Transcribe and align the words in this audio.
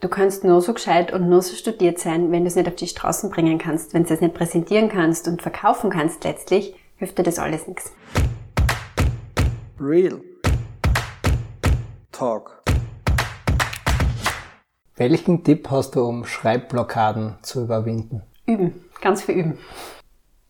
Du 0.00 0.08
kannst 0.08 0.44
nur 0.44 0.60
so 0.60 0.74
gescheit 0.74 1.12
und 1.12 1.28
nur 1.28 1.42
so 1.42 1.56
studiert 1.56 1.98
sein, 1.98 2.30
wenn 2.30 2.42
du 2.44 2.46
es 2.46 2.54
nicht 2.54 2.68
auf 2.68 2.76
die 2.76 2.86
Straßen 2.86 3.30
bringen 3.30 3.58
kannst, 3.58 3.94
wenn 3.94 4.04
du 4.04 4.14
es 4.14 4.20
nicht 4.20 4.32
präsentieren 4.32 4.88
kannst 4.88 5.26
und 5.26 5.42
verkaufen 5.42 5.90
kannst 5.90 6.22
letztlich, 6.22 6.76
hilft 6.98 7.18
dir 7.18 7.24
das 7.24 7.40
alles 7.40 7.66
nichts. 7.66 7.92
Real 9.80 10.20
Talk. 12.12 12.62
Welchen 14.94 15.42
Tipp 15.42 15.68
hast 15.68 15.96
du, 15.96 16.04
um 16.04 16.24
Schreibblockaden 16.24 17.38
zu 17.42 17.64
überwinden? 17.64 18.22
Üben, 18.46 18.84
ganz 19.00 19.22
viel 19.22 19.34
üben. 19.34 19.58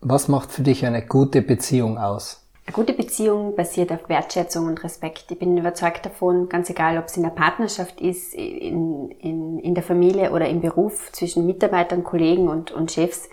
Was 0.01 0.29
macht 0.29 0.53
für 0.53 0.62
dich 0.62 0.85
eine 0.85 1.07
gute 1.07 1.41
Beziehung 1.41 1.96
aus? 1.96 2.48
Eine 2.69 2.75
gute 2.75 2.93
Beziehung 2.93 3.57
basiert 3.57 3.91
auf 3.93 4.11
Wertschätzung 4.11 4.66
und 4.66 4.84
Respekt. 4.84 5.30
Ich 5.30 5.39
bin 5.39 5.57
überzeugt 5.57 6.05
davon, 6.05 6.51
ganz 6.51 6.69
egal, 6.69 6.98
ob 6.98 7.07
es 7.07 7.16
in 7.16 7.23
der 7.23 7.30
Partnerschaft 7.30 7.98
ist, 8.02 8.34
in, 8.34 9.11
in, 9.23 9.59
in 9.59 9.75
der 9.75 9.83
Familie 9.83 10.33
oder 10.33 10.46
im 10.51 10.61
Beruf 10.61 11.11
zwischen 11.12 11.47
Mitarbeitern, 11.47 12.05
Kollegen 12.05 12.47
und, 12.51 12.70
und 12.70 12.92
Chefs, 12.92 13.30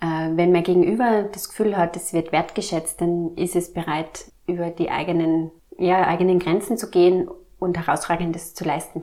äh, 0.00 0.30
wenn 0.36 0.52
mein 0.52 0.62
Gegenüber 0.62 1.28
das 1.30 1.50
Gefühl 1.50 1.76
hat, 1.76 1.96
es 1.96 2.14
wird 2.14 2.32
wertgeschätzt, 2.32 3.02
dann 3.02 3.36
ist 3.36 3.56
es 3.56 3.74
bereit, 3.74 4.24
über 4.46 4.70
die 4.70 4.88
eigenen, 4.88 5.50
ja, 5.76 6.06
eigenen 6.06 6.38
Grenzen 6.38 6.78
zu 6.78 6.88
gehen 6.88 7.28
und 7.58 7.76
herausragendes 7.76 8.54
zu 8.54 8.64
leisten. 8.64 9.02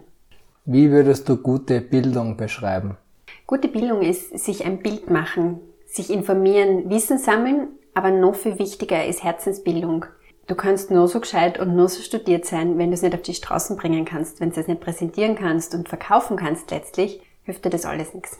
Wie 0.66 0.90
würdest 0.90 1.30
du 1.30 1.38
gute 1.38 1.80
Bildung 1.80 2.38
beschreiben? 2.38 2.98
Gute 3.46 3.68
Bildung 3.68 4.02
ist 4.02 4.40
sich 4.40 4.66
ein 4.66 4.80
Bild 4.80 5.12
machen, 5.12 5.60
sich 5.86 6.10
informieren, 6.10 6.90
Wissen 6.90 7.20
sammeln, 7.20 7.68
aber 7.96 8.12
noch 8.12 8.36
viel 8.36 8.60
wichtiger 8.60 9.06
ist 9.06 9.24
Herzensbildung. 9.24 10.06
Du 10.48 10.54
kannst 10.54 10.92
nur 10.92 11.08
so 11.08 11.20
gescheit 11.20 11.60
und 11.60 11.76
nur 11.76 11.90
so 11.90 12.04
studiert 12.04 12.46
sein, 12.46 12.78
wenn 12.78 12.90
du 12.90 12.94
es 12.94 13.02
nicht 13.02 13.16
auf 13.16 13.24
die 13.24 13.34
Straßen 13.34 13.78
bringen 13.78 14.06
kannst, 14.06 14.40
wenn 14.40 14.52
du 14.52 14.60
es 14.60 14.68
nicht 14.68 14.82
präsentieren 14.82 15.36
kannst 15.36 15.74
und 15.74 15.90
verkaufen 15.90 16.38
kannst 16.38 16.70
letztlich, 16.70 17.20
hilft 17.44 17.66
dir 17.66 17.72
das 17.72 17.86
alles 17.86 18.14
nichts. 18.14 18.38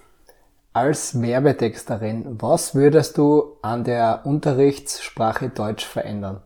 Als 0.74 1.20
Werbetexterin, 1.20 2.38
was 2.40 2.76
würdest 2.76 3.18
du 3.18 3.58
an 3.62 3.86
der 3.86 4.22
Unterrichtssprache 4.26 5.50
Deutsch 5.50 5.86
verändern? 5.86 6.42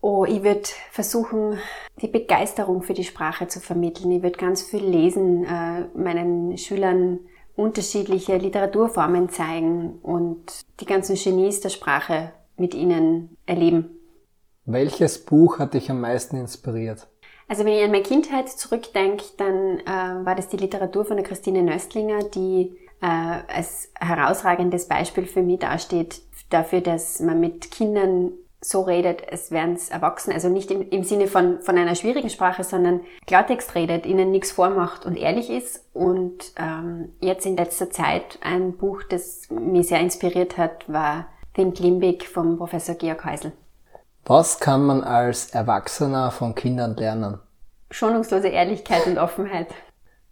Oh, 0.00 0.24
ich 0.24 0.42
würde 0.42 0.62
versuchen, 0.90 1.58
die 2.00 2.08
Begeisterung 2.08 2.82
für 2.82 2.94
die 2.94 3.04
Sprache 3.04 3.46
zu 3.46 3.60
vermitteln. 3.60 4.10
Ich 4.10 4.22
würde 4.22 4.38
ganz 4.38 4.62
viel 4.62 4.84
lesen, 4.84 5.44
äh, 5.44 5.86
meinen 5.94 6.58
Schülern 6.58 7.20
unterschiedliche 7.56 8.36
Literaturformen 8.36 9.28
zeigen 9.28 9.98
und 10.02 10.40
die 10.80 10.86
ganzen 10.86 11.16
Genies 11.16 11.60
der 11.60 11.68
Sprache 11.68 12.32
mit 12.56 12.74
ihnen 12.74 13.36
erleben. 13.46 13.90
Welches 14.64 15.24
Buch 15.24 15.58
hat 15.58 15.74
dich 15.74 15.90
am 15.90 16.00
meisten 16.00 16.36
inspiriert? 16.36 17.08
Also 17.48 17.64
wenn 17.64 17.74
ich 17.74 17.84
an 17.84 17.90
meine 17.90 18.02
Kindheit 18.02 18.48
zurückdenke, 18.48 19.24
dann 19.36 19.80
äh, 19.80 20.24
war 20.24 20.34
das 20.34 20.48
die 20.48 20.56
Literatur 20.56 21.04
von 21.04 21.16
der 21.16 21.26
Christine 21.26 21.62
Nöstlinger, 21.62 22.24
die 22.24 22.76
äh, 23.02 23.06
als 23.06 23.90
herausragendes 23.98 24.86
Beispiel 24.86 25.26
für 25.26 25.42
mich 25.42 25.58
dasteht, 25.58 26.22
dafür, 26.50 26.80
dass 26.80 27.20
man 27.20 27.40
mit 27.40 27.70
Kindern 27.70 28.32
so 28.64 28.82
redet, 28.82 29.22
es 29.28 29.50
wären 29.50 29.74
es 29.74 29.90
Erwachsene, 29.90 30.34
also 30.34 30.48
nicht 30.48 30.70
im, 30.70 30.88
im 30.88 31.02
Sinne 31.02 31.26
von, 31.26 31.60
von 31.60 31.76
einer 31.76 31.94
schwierigen 31.96 32.30
Sprache, 32.30 32.62
sondern 32.62 33.00
Klartext 33.26 33.74
redet, 33.74 34.06
ihnen 34.06 34.30
nichts 34.30 34.52
vormacht 34.52 35.04
und 35.04 35.16
ehrlich 35.16 35.50
ist. 35.50 35.84
Und 35.92 36.52
ähm, 36.56 37.10
jetzt 37.20 37.44
in 37.44 37.56
letzter 37.56 37.90
Zeit 37.90 38.38
ein 38.40 38.76
Buch, 38.76 39.02
das 39.02 39.48
mich 39.50 39.88
sehr 39.88 40.00
inspiriert 40.00 40.56
hat, 40.58 40.90
war 40.90 41.26
Think 41.54 41.80
Limbig 41.80 42.28
vom 42.28 42.56
Professor 42.56 42.94
Georg 42.94 43.24
Heusel. 43.24 43.52
Was 44.24 44.60
kann 44.60 44.86
man 44.86 45.02
als 45.02 45.50
Erwachsener 45.50 46.30
von 46.30 46.54
Kindern 46.54 46.94
lernen? 46.94 47.40
Schonungslose 47.90 48.48
Ehrlichkeit 48.48 49.06
und 49.06 49.18
Offenheit. 49.18 49.68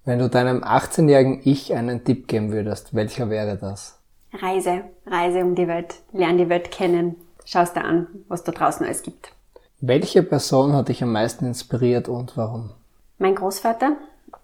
Wenn 0.04 0.20
du 0.20 0.30
deinem 0.30 0.62
18-jährigen 0.62 1.40
Ich 1.44 1.74
einen 1.74 2.04
Tipp 2.04 2.28
geben 2.28 2.52
würdest, 2.52 2.94
welcher 2.94 3.28
wäre 3.28 3.58
das? 3.58 4.00
Reise, 4.32 4.84
Reise 5.06 5.40
um 5.40 5.56
die 5.56 5.66
Welt, 5.66 5.96
lern 6.12 6.38
die 6.38 6.48
Welt 6.48 6.70
kennen, 6.70 7.16
schaust 7.50 7.76
dir 7.76 7.84
an, 7.84 8.06
was 8.28 8.44
da 8.44 8.52
draußen 8.52 8.86
alles 8.86 9.02
gibt. 9.02 9.32
Welche 9.80 10.22
Person 10.22 10.72
hat 10.74 10.88
dich 10.88 11.02
am 11.02 11.12
meisten 11.12 11.46
inspiriert 11.46 12.08
und 12.08 12.36
warum? 12.36 12.70
Mein 13.18 13.34
Großvater, 13.34 13.96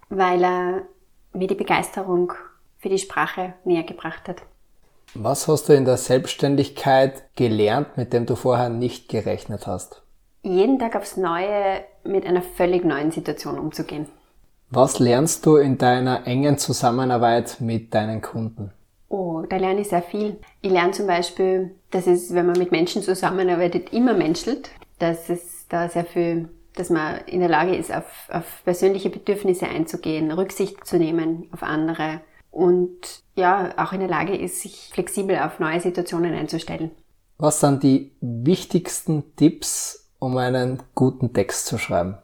weil 0.08 0.42
er 0.42 0.82
mir 1.32 1.46
die 1.46 1.54
Begeisterung 1.54 2.32
für 2.78 2.88
die 2.88 2.98
Sprache 2.98 3.54
näher 3.64 3.84
gebracht 3.84 4.28
hat. 4.28 4.42
Was 5.14 5.46
hast 5.48 5.68
du 5.68 5.74
in 5.74 5.84
der 5.84 5.96
Selbstständigkeit 5.96 7.22
gelernt, 7.36 7.96
mit 7.96 8.12
dem 8.12 8.26
du 8.26 8.34
vorher 8.34 8.68
nicht 8.68 9.08
gerechnet 9.08 9.66
hast? 9.66 10.02
Jeden 10.42 10.78
Tag 10.78 10.96
aufs 10.96 11.16
Neue 11.16 11.84
mit 12.04 12.26
einer 12.26 12.42
völlig 12.42 12.84
neuen 12.84 13.10
Situation 13.10 13.58
umzugehen. 13.58 14.06
Was 14.70 14.98
lernst 14.98 15.46
du 15.46 15.56
in 15.56 15.78
deiner 15.78 16.26
engen 16.26 16.58
Zusammenarbeit 16.58 17.60
mit 17.60 17.94
deinen 17.94 18.20
Kunden? 18.20 18.72
Oh, 19.08 19.42
da 19.48 19.56
lerne 19.56 19.80
ich 19.80 19.88
sehr 19.88 20.02
viel. 20.02 20.38
Ich 20.60 20.70
lerne 20.70 20.90
zum 20.90 21.06
Beispiel, 21.06 21.74
dass 21.96 22.06
es, 22.06 22.34
wenn 22.34 22.46
man 22.46 22.58
mit 22.58 22.72
Menschen 22.72 23.02
zusammenarbeitet, 23.02 23.92
immer 23.92 24.12
menschelt, 24.12 24.70
dass 24.98 25.30
es 25.30 25.66
da 25.68 25.88
sehr 25.88 26.04
viel, 26.04 26.50
dass 26.74 26.90
man 26.90 27.22
in 27.26 27.40
der 27.40 27.48
Lage 27.48 27.74
ist, 27.74 27.90
auf, 27.90 28.28
auf 28.30 28.44
persönliche 28.64 29.08
Bedürfnisse 29.08 29.66
einzugehen, 29.66 30.30
Rücksicht 30.30 30.86
zu 30.86 30.98
nehmen 30.98 31.48
auf 31.52 31.62
andere 31.62 32.20
und 32.50 33.22
ja, 33.34 33.72
auch 33.76 33.92
in 33.92 34.00
der 34.00 34.08
Lage 34.08 34.36
ist, 34.36 34.60
sich 34.60 34.90
flexibel 34.92 35.38
auf 35.38 35.58
neue 35.58 35.80
Situationen 35.80 36.34
einzustellen. 36.34 36.90
Was 37.38 37.60
sind 37.60 37.82
die 37.82 38.12
wichtigsten 38.20 39.36
Tipps, 39.36 40.10
um 40.18 40.36
einen 40.36 40.82
guten 40.94 41.32
Text 41.32 41.66
zu 41.66 41.78
schreiben? 41.78 42.18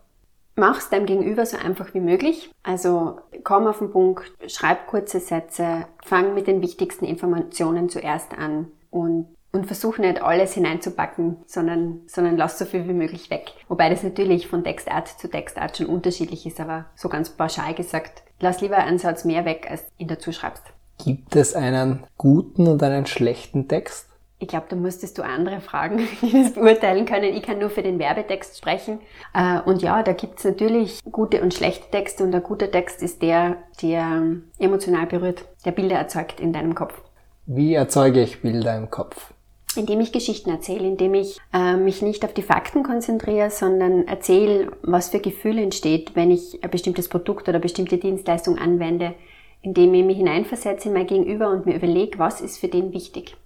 Mach's 0.55 0.91
deinem 0.91 1.07
Gegenüber 1.07 1.47
so 1.47 1.57
einfach 1.57 1.95
wie 1.95 2.01
möglich. 2.01 2.51
Also 2.63 3.21
komm 3.43 3.67
auf 3.67 3.79
den 3.79 3.91
Punkt, 3.91 4.31
schreib 4.49 4.87
kurze 4.87 5.21
Sätze, 5.21 5.87
fang 6.05 6.35
mit 6.35 6.47
den 6.47 6.61
wichtigsten 6.61 7.07
Informationen 7.07 7.89
zuerst 7.89 8.33
an 8.37 8.69
und, 8.91 9.29
und 9.53 9.67
versuch 9.67 9.99
nicht 9.99 10.23
alles 10.23 10.55
hineinzupacken, 10.55 11.37
sondern, 11.47 12.01
sondern 12.07 12.37
lass 12.37 12.59
so 12.59 12.65
viel 12.65 12.89
wie 12.89 12.95
möglich 12.95 13.31
weg. 13.31 13.53
Wobei 13.69 13.91
das 13.91 14.03
natürlich 14.03 14.49
von 14.49 14.65
Textart 14.65 15.09
zu 15.09 15.29
Textart 15.29 15.77
schon 15.77 15.87
unterschiedlich 15.87 16.47
ist, 16.47 16.59
aber 16.59 16.87
so 16.95 17.09
ganz 17.09 17.31
pauschal 17.31 17.75
gesagt, 17.75 18.23
lass 18.41 18.61
lieber 18.63 18.79
einen 18.79 18.99
Satz 18.99 19.25
mehr 19.25 19.45
weg, 19.45 19.67
als 19.71 19.85
ihn 19.99 20.09
dazu 20.09 20.33
schreibst. 20.33 20.65
Gibt 21.05 21.37
es 21.37 21.55
einen 21.55 22.05
guten 22.17 22.67
und 22.67 22.83
einen 22.83 23.07
schlechten 23.07 23.69
Text? 23.69 24.09
Ich 24.39 24.49
glaube, 24.49 24.67
da 24.69 24.75
müsstest 24.75 25.19
du 25.19 25.23
andere 25.23 25.61
fragen, 25.61 25.99
die 26.23 26.33
das 26.33 26.55
beurteilen 26.55 27.07
können. 27.07 27.33
Ich 27.35 27.43
kann 27.43 27.59
nur 27.59 27.71
für 27.71 27.83
den 27.83 27.99
Werbetext 27.99 28.59
sprechen. 28.59 29.01
Äh, 29.35 29.61
und 29.61 29.83
ja, 29.83 30.03
da 30.03 30.15
gibt's 30.15 30.45
natürlich 30.45 31.01
gute 31.05 31.43
und 31.43 31.55
schlechte 31.55 31.91
Texte. 31.91 32.25
Und 32.25 32.35
ein 32.35 32.43
guter 32.43 32.71
Text 32.71 33.03
ist 33.03 33.23
der, 33.23 33.59
der 33.83 34.23
emotional 34.59 35.07
berührt, 35.07 35.45
der 35.65 35.71
Bilder 35.71 35.97
erzeugt 35.97 36.41
in 36.41 36.53
deinem 36.53 36.75
Kopf. 36.75 37.01
Wie 37.47 37.75
erzeuge 37.75 38.23
ich 38.23 38.43
Bilder 38.43 38.77
im 38.77 38.91
Kopf? 38.91 39.33
Indem 39.75 40.01
ich 40.01 40.13
Geschichten 40.13 40.51
erzähle, 40.51 40.87
indem 40.87 41.15
ich 41.15 41.39
äh, 41.55 41.77
mich 41.77 42.03
nicht 42.03 42.25
auf 42.25 42.35
die 42.35 42.43
Fakten 42.43 42.83
konzentriere, 42.83 43.51
sondern 43.51 44.07
erzähle, 44.07 44.71
was 44.83 45.09
für 45.09 45.19
Gefühle 45.19 45.63
entsteht, 45.63 46.15
wenn 46.15 46.31
ich 46.31 46.63
ein 46.63 46.71
bestimmtes 46.71 47.09
Produkt 47.09 47.49
oder 47.49 47.59
bestimmte 47.59 47.97
Dienstleistung 47.97 48.59
anwende, 48.59 49.15
indem 49.63 49.95
ich 49.95 50.05
mich 50.05 50.19
hineinversetze 50.19 50.89
in 50.89 50.95
mein 50.95 51.07
Gegenüber 51.07 51.51
und 51.51 51.65
mir 51.65 51.77
überlege, 51.77 52.19
was 52.19 52.41
ist 52.43 52.59
für 52.59 52.69
den 52.69 52.93
wichtig. 52.93 53.37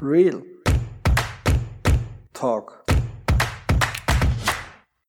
Real 0.00 0.42
Talk. 2.32 2.77